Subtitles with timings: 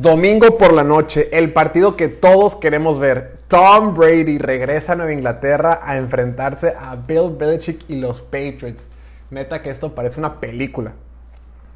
[0.00, 3.40] Domingo por la noche, el partido que todos queremos ver.
[3.48, 8.86] Tom Brady regresa a Nueva Inglaterra a enfrentarse a Bill Belichick y los Patriots.
[9.32, 10.92] Neta que esto parece una película.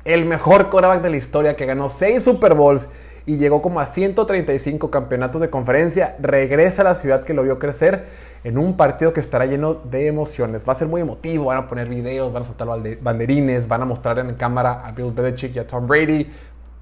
[0.04, 2.88] El mejor quarterback de la historia que ganó 6 Super Bowls
[3.27, 7.59] y llegó como a 135 campeonatos de conferencia, regresa a la ciudad que lo vio
[7.59, 8.04] crecer
[8.45, 10.65] en un partido que estará lleno de emociones.
[10.65, 12.69] Va a ser muy emotivo, van a poner videos, van a soltar
[13.01, 16.30] banderines, van a mostrar en cámara a Bill Belichick y a Tom Brady.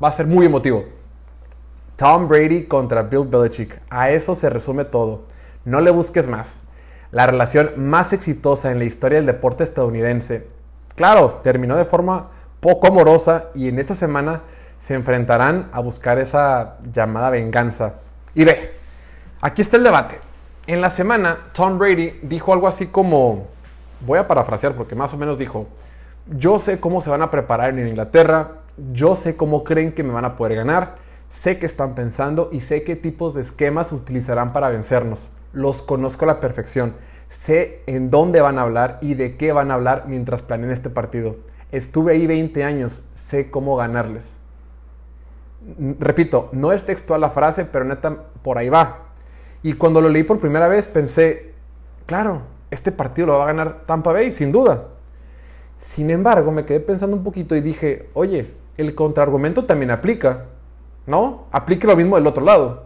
[0.05, 1.00] Va a ser muy emotivo.
[2.01, 3.79] Tom Brady contra Bill Belichick.
[3.91, 5.25] A eso se resume todo.
[5.67, 6.63] No le busques más.
[7.11, 10.49] La relación más exitosa en la historia del deporte estadounidense.
[10.95, 14.41] Claro, terminó de forma poco amorosa y en esta semana
[14.79, 17.97] se enfrentarán a buscar esa llamada venganza.
[18.35, 18.77] Y ve,
[19.43, 20.21] aquí está el debate.
[20.67, 23.49] En la semana, Tom Brady dijo algo así como,
[24.07, 25.67] voy a parafrasear porque más o menos dijo,
[26.29, 28.53] yo sé cómo se van a preparar en Inglaterra,
[28.91, 32.61] yo sé cómo creen que me van a poder ganar Sé qué están pensando y
[32.61, 35.31] sé qué tipos de esquemas utilizarán para vencernos.
[35.53, 36.95] Los conozco a la perfección.
[37.29, 40.91] Sé en dónde van a hablar y de qué van a hablar mientras planeen este
[40.91, 41.37] partido.
[41.71, 44.41] Estuve ahí 20 años, sé cómo ganarles.
[46.01, 49.11] Repito, no es textual la frase, pero neta, por ahí va.
[49.63, 51.55] Y cuando lo leí por primera vez pensé,
[52.07, 52.43] claro,
[52.73, 54.89] este partido lo va a ganar Tampa Bay, sin duda.
[55.79, 60.47] Sin embargo, me quedé pensando un poquito y dije, oye, el contraargumento también aplica.
[61.11, 61.47] ¿No?
[61.51, 62.85] Aplique lo mismo del otro lado.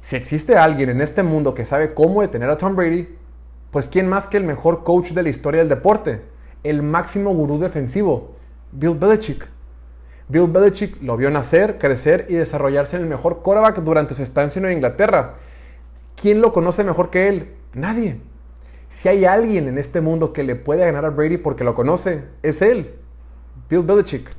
[0.00, 3.08] Si existe alguien en este mundo que sabe cómo detener a Tom Brady,
[3.70, 6.22] pues ¿quién más que el mejor coach de la historia del deporte?
[6.64, 8.36] El máximo gurú defensivo,
[8.72, 9.46] Bill Belichick.
[10.28, 14.60] Bill Belichick lo vio nacer, crecer y desarrollarse en el mejor quarterback durante su estancia
[14.60, 15.34] en Inglaterra.
[16.16, 17.54] ¿Quién lo conoce mejor que él?
[17.74, 18.20] Nadie.
[18.88, 22.24] Si hay alguien en este mundo que le puede ganar a Brady porque lo conoce,
[22.42, 22.94] es él,
[23.68, 24.30] Bill Belichick.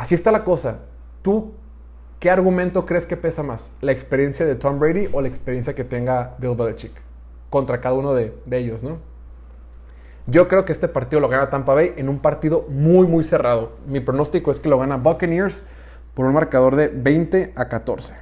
[0.00, 0.78] Así está la cosa.
[1.20, 1.52] ¿Tú
[2.20, 3.70] qué argumento crees que pesa más?
[3.82, 6.92] ¿La experiencia de Tom Brady o la experiencia que tenga Bill Belichick?
[7.50, 8.96] Contra cada uno de, ellos, ¿no?
[10.26, 13.72] Yo creo que este partido lo gana Tampa Bay en un partido muy, muy cerrado.
[13.86, 15.64] Mi pronóstico es que lo gana Buccaneers
[16.14, 18.14] por un marcador de 20 a 14.